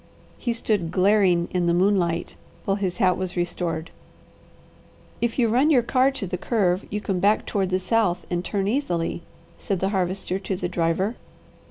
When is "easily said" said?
8.67-9.79